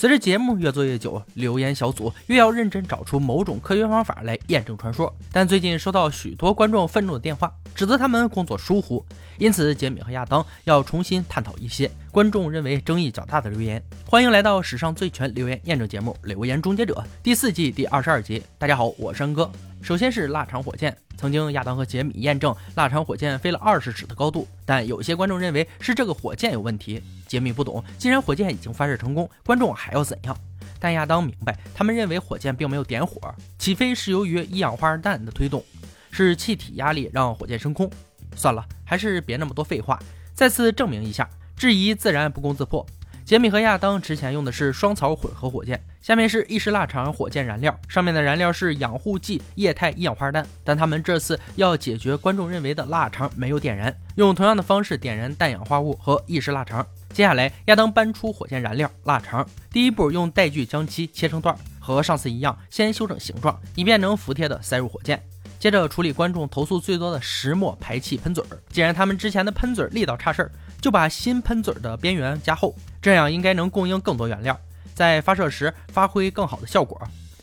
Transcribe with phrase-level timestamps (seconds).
[0.00, 5.14] 随着节目越做越久，留言小组越要认真找出某种科学方法来验证传说。
[5.30, 9.04] 但最近收到许多观众愤怒的电话，指责他们工作疏忽，
[9.40, 13.82] 因此杰米和亚当要重新探讨一些观众认为争议较大的留言。
[14.04, 18.42] 欢迎来到史上最全留言验证节目《留言终结者》第四季第二十二集。
[18.58, 19.50] 大家好，我是山哥。
[19.80, 27.02] 首先是腊肠火箭，曾经亚当和杰米验证腊肠火箭飞了二十尺的高度，但有些观众认为是这个火箭有问题。
[27.26, 30.36] 杰米不懂，既然火箭已经发射成功，观众还要怎样？
[30.78, 35.64] 但亚当明白，他们认为火箭并没有点火，起飞是由于一氧化二氮的推动，
[36.10, 37.90] 是气体压力让火箭升空。
[38.36, 39.96] 算了，还是别那么多废话，
[40.34, 42.84] 再次证明一下，质疑自然不攻自破。
[43.24, 50.44] 杰米和亚当之前用的是双槽混合火箭，下面是意式腊肠火箭燃料，上面的燃料是养护剂液态一氧化氮。
[50.64, 56.84] 但他们这次要解决观众认为的腊肠没有点燃，用同样的方式点燃氮氧化物和意式腊肠。
[57.12, 65.22] 接下来，亚当搬出火箭燃料腊肠，第一步用带锯将其切成段，和上次一样，先修整形状，以便能服帖的塞入火箭。
[65.60, 70.50] 接着处理观众投诉最多的石墨排气喷嘴儿，既然他们之前的喷嘴力道差事儿。
[70.80, 74.58] 就把新喷嘴的边缘加厚，这样应该能供应更多原料，
[74.94, 76.98] 在发射时发挥更好的效果。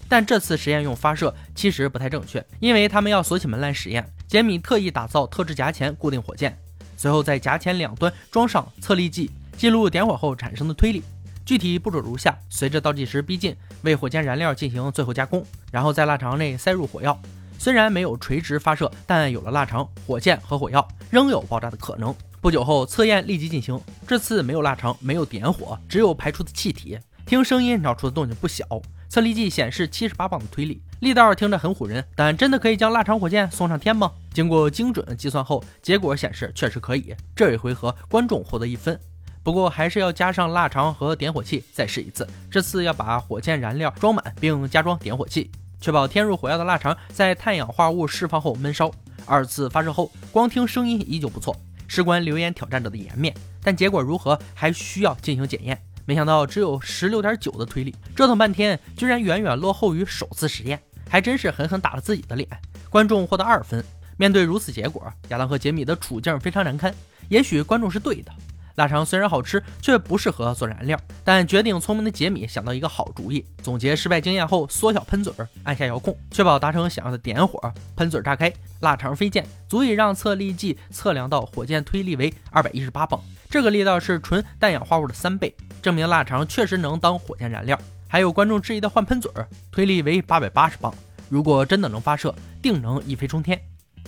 [0.09, 4.03] 但这次实验用发射其实不太正确，因为他们要锁起门来实验。
[4.27, 6.57] 杰米特意打造特制夹钳固定火箭，
[6.97, 11.03] 随后在夹钳两端装上测力计，记录点火后产生的推力。
[11.45, 17.21] 具体步骤如下：随着倒计时逼近，为火箭燃料进行最后加工，然后在腊肠内塞入火药。
[17.57, 22.13] 虽然没有垂直发射，但有了腊肠，火箭和火药仍有爆炸的可能。
[22.39, 23.79] 不久后，测验立即进行。
[24.07, 26.97] 这次没有腊肠，没有点火，只有排出的气体。
[27.25, 28.65] 听声音找出的动静不小。
[29.09, 34.11] 测力计显示七十八磅的推力，力道听着很唬人，但真的可以将腊肠火箭送上天吗？
[34.33, 37.15] 经过精准的计算后，结果显示确实可以。
[37.35, 38.99] 这一回合观众获得一分，
[39.43, 42.27] 不过还是要加上腊肠和点火器再试一次。
[42.51, 48.91] 这次要把火箭燃料装满并加装点火器，确保添入火药的腊肠在碳氧化物释放后闷烧。
[49.25, 51.55] 二次发射后，光听声音依旧不错。
[51.87, 55.81] 事关留言挑战者的颜面，但结果如何还需要进行检验。
[56.05, 62.47] 没想到只有十六点九的推力，折腾半天居然远远落后于首次实验，还真是狠狠打了自己的脸。
[62.89, 63.83] 观众获得二分。
[64.17, 66.93] 面对如此结果，亚当和杰米的处境非常难堪。
[67.29, 68.31] 也许观众是对的。
[68.77, 70.99] 腊肠虽然好吃，却不适合做燃料。
[71.23, 75.33] 但绝顶聪明的杰米想到一个好主意，总结失败经验后，缩小喷嘴，
[75.63, 77.59] 按下遥控，确保达成想要的点火。
[77.95, 83.19] 喷嘴炸开，腊肠飞溅，足以让测力计测量到火箭推力为二百一十八磅。
[83.49, 87.79] 这个力道是纯氮氧化物的三倍，证明腊肠确实能当火箭燃料。
[88.07, 89.31] 还有观众质疑的换喷嘴，
[89.71, 90.93] 推力为八百八十磅，
[91.29, 93.59] 如果真的能发射，定能一飞冲天。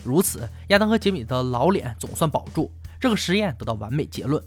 [0.03, 2.71] 如此，亚当和杰米的老脸总算保住。
[2.99, 4.43] 这个实验得到完美结论。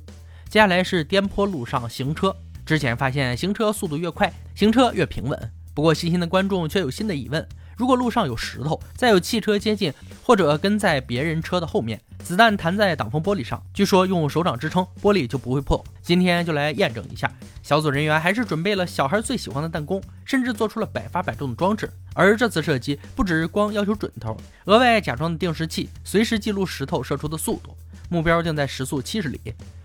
[0.49, 2.37] 接下来是颠簸路上行车。
[2.65, 5.53] 之前发现行车速度越快，行车越平稳。
[5.75, 7.47] 不过细心的观众却有新的疑问：
[7.77, 9.93] 如果路上有石头，再有汽车接近，
[10.23, 15.83] 或者跟在别人车的后面，子弹弹在挡风玻璃上，据说用手掌支撑，玻璃就不会破。
[16.03, 17.33] 今天就来验证一下。
[17.63, 21.91] 小组人员还是准备了小孩最喜欢的弹弓，甚至做出了百发百中的装置。
[22.15, 24.37] 而这次射击不止光要求准头，
[24.67, 27.75] 额外假装的定时器随时记录石头射出的速度。
[28.13, 29.41] 目标定在时速七十里，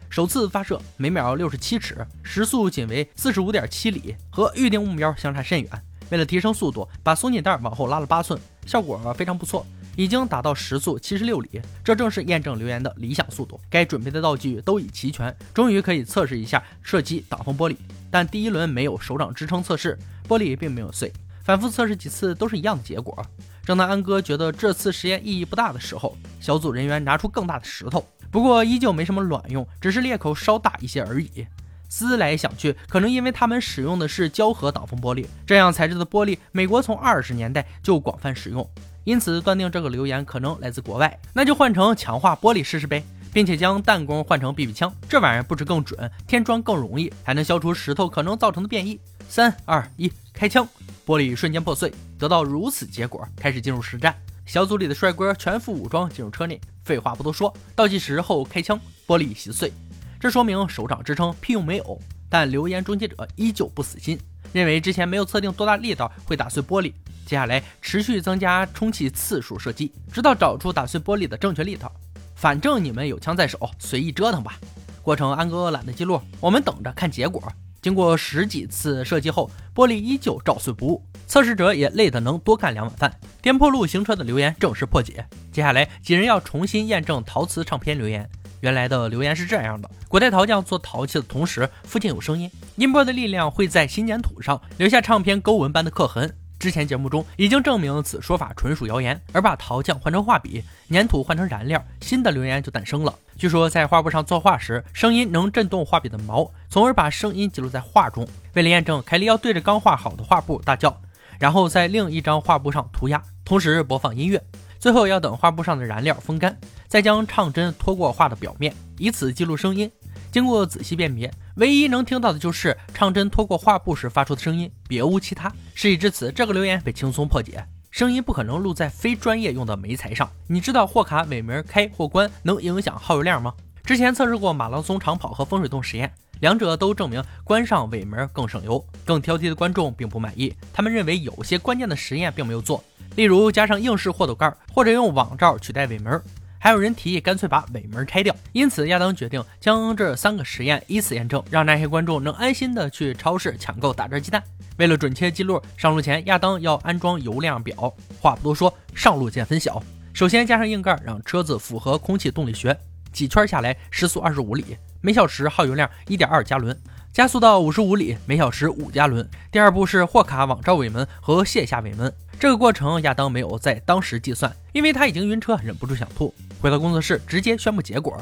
[0.09, 5.71] 首次发射每秒六十七尺，时速仅为四十五点七里，和预定目标相差甚远。
[6.09, 9.65] 为了提升速度，把松紧带往后拉了八寸，效果非常不错，
[9.95, 11.61] 已经达到时速七十六里。
[11.85, 13.57] 这正是验证留言的理想速度。
[13.69, 17.77] 该准备的道具都已齐全，终于可以测试一下射击挡风玻璃。
[18.11, 21.13] 但第一轮没有手掌支撑测试，玻璃并没有碎。
[21.45, 23.25] 反复测试几次都是一样的结果。
[23.63, 28.05] 正当安哥觉得这次实验意义不大的时候，小组人员拿出更大的石头。
[28.31, 31.47] 不过依旧没什么卵用，只是裂口稍大一些而已。
[31.89, 38.69] 思来想去，可能因为他们使用的是胶合挡风玻璃，这样材质的玻璃，美国从二十年代就广泛使用，
[39.05, 41.17] 因此断定这个留言可能来自国外。
[41.33, 43.01] 那就换成强化玻璃试试呗，
[43.31, 48.99] 并且将弹弓换成 BB 枪，这玩意儿不止更准，添装更容易，还能消除石头可能造成的变异。
[49.29, 50.67] 三二一，开枪！
[51.05, 51.93] 玻璃瞬间破碎。
[52.19, 54.13] 得到如此结果，开始进入实战。
[54.45, 56.59] 小组里的帅哥全副武装进入车内。
[56.87, 59.73] 废话不多说，倒计时后开枪，玻璃稀碎。
[60.21, 61.99] 这说明手掌支撑屁用没有。
[62.29, 64.19] 但留言终结者依旧不死心，
[64.51, 66.93] 认为之前没有测定多大力道会打碎玻璃。
[67.25, 71.91] 接下来持续增加充气次数射击，直到找出打碎玻璃的正确力道。
[72.35, 74.57] 反正你们有枪在手，随意折腾吧。
[75.01, 77.41] 过程安哥懒得记录，我们等着看结果。
[77.81, 81.03] 经过十几次射击后，玻璃依旧照碎不误。
[81.27, 83.13] 测试者也累得能多干两碗饭。
[83.41, 85.25] 颠簸路行车的留言正式破解。
[85.51, 88.29] 接下来几人要重新验证陶瓷唱片留言。
[88.61, 96.35] 原来的留言是这样的：古代陶匠做陶器的同时，附近有声音，音波的力量会在新粘土上留下唱片勾纹般的刻痕。
[96.59, 103.13] 之前节目中已经证明此说法纯属谣言，而把陶匠换成画笔，粘土换成燃料，新的留言就诞生了。
[103.37, 108.27] 据说在画布上作画时，声音能震动画笔的毛，从而把声音记录在画中。
[108.53, 110.99] 为了验证，凯利要对着刚画好的画布大叫，
[111.39, 114.41] 然后在另一张画布上涂鸦，同时播放音乐。
[114.79, 116.57] 最后要等画布上的燃料风干，
[116.87, 119.91] 再将唱针拖过画的表面，以此记录声音。
[120.31, 125.51] 经过仔细辨别，唯一能听到的就是唱针拖过画布时发出的声音，别无其他。
[125.73, 127.65] 事已至此，这个留言被轻松破解。
[127.89, 130.29] 声音不可能录在非专业用的媒材上。
[130.45, 133.51] 你知道霍卡尾门开或关能影响耗油量吗？
[133.83, 138.85] 之前测试过马拉松长跑和风水洞实验，两者都证明关上尾门更省油。
[139.03, 142.83] 更挑剔的观众并不满意，他们认为有些关键的实验并没有做，
[143.15, 146.21] 例如加上硬式货斗盖，或者用网罩取代尾门。
[146.59, 154.43] 还有人提议干脆把尾门拆掉，因此亚当决定将这三个实验依次验证，让那些观众能安心的去超市抢购打折鸡蛋。
[154.77, 157.93] 为了准确记录，上路前亚当要安装油量表。
[158.19, 159.81] 话不多说，上路见分晓。
[160.13, 162.77] 首先加上硬盖，让车子符合空气动力学，
[163.11, 166.75] 几圈下来时速二十五里每小时，耗油量一点二加仑，
[167.13, 169.27] 加速到五十五里每小时五加仑。
[169.51, 176.33] 第二步是货卡网罩尾门和卸下尾门，这个过程亚当没有在当时计算，因为他已经晕车，忍不住想吐。
[176.59, 178.19] 回到工作室，直接宣布结果。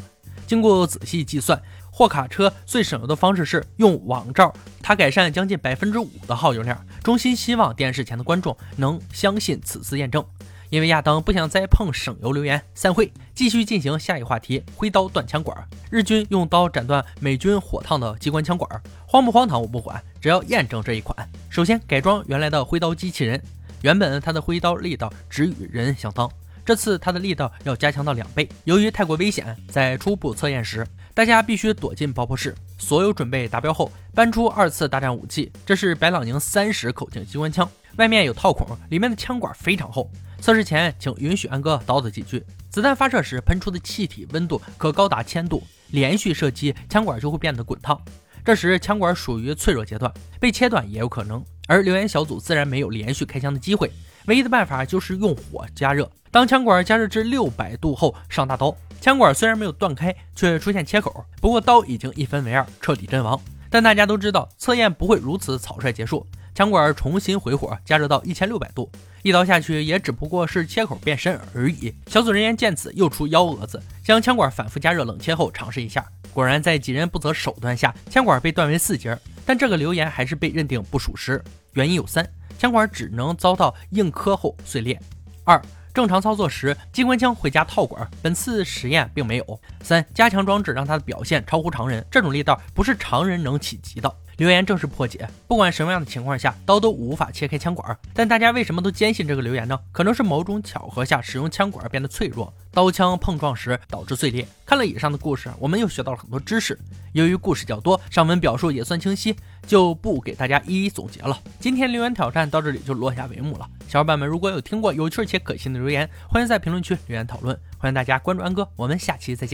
[0.47, 1.59] 经过仔细计算，
[1.89, 6.85] 货卡车最省油的方式是用网罩，它改善将近百分之五的耗油量。
[7.03, 10.23] 衷心希望电视前的观众能相信此次验证，
[10.69, 12.61] 因为亚当不想再碰省油留言。
[12.75, 15.57] 散会，继续进行下一话题：挥刀断枪管。
[15.89, 18.69] 日军用刀斩断美军火烫的机关枪管，
[19.07, 21.27] 荒不荒唐我不管，只要验证这一款。
[21.49, 23.41] 首先改装原来的挥刀机器人，
[23.81, 26.29] 原本它的挥刀力道只与人相当。
[26.65, 28.49] 这次它的力道要加强到两倍。
[28.63, 32.55] 由于太过危险，在初步测验时，大家必须躲进爆破室。
[32.79, 35.51] 所有准备达标后，搬出二次大战武器。
[35.63, 40.11] 这是白朗宁三十口径机关枪，外面有套孔，里面的枪管非常厚。
[40.41, 42.43] 测试前，请允许安哥叨叨几句。
[42.71, 47.99] 子弹发射时喷出的气体温度可高达千度，连续射击枪管就会变得滚烫。
[48.43, 51.43] 这时枪管属于脆弱阶段，被切断也有可能。
[51.67, 53.89] 而留言小组自然没有连续开枪的机会，
[54.27, 56.09] 唯一的办法就是用火加热。
[56.31, 58.75] 当枪管加热至六百度后，上大刀。
[58.99, 63.39] 枪管虽然没有断开，却出现切口，不过刀已经一分为二，彻底阵亡。
[63.69, 66.25] 但大家都知道，测验不会如此草率结束。
[66.55, 68.89] 枪管重新回火，加热到一千六百度，
[69.21, 71.93] 一刀下去也只不过是切口变深而已。
[72.07, 79.17] 小组人员见此，又出幺蛾子，将枪管反复加热冷切后尝试一下，果然在几人不择手段下，枪管被断为四节。
[79.45, 81.43] 但这个留言还是被认定不属实，
[81.73, 82.25] 原因有三：
[82.57, 84.97] 枪管只能遭到硬磕后碎裂；
[85.43, 85.61] 二。
[85.93, 89.61] 正常操作时，机关枪会加套管，本次实验并没有。
[89.81, 94.13] 三加强装置让它的表现超乎常人，这种力道不是常人能企及的。
[94.37, 97.97] 留言正式破解，不管什么样的情况下，刀都无法切开枪管。
[98.13, 99.79] 但大家为什么都坚信这个留言呢？
[99.91, 104.45] 可能是某种巧合下使用枪管变得脆弱，刀枪碰撞时导致碎裂。
[104.65, 106.77] 看了以上的故事，我们又学到了很多知识。
[107.13, 109.35] 由于故事较多，上文表述也算清晰，
[109.65, 111.39] 就不给大家一一总结了。
[111.59, 113.69] 今天留言挑战到这里就落下帷幕了。
[113.87, 117.57] 小伙伴们如果有听过有趣且可信的留言，欢迎在评论区留言讨论。
[117.77, 119.53] 欢迎大家关注安哥，我们下期再见。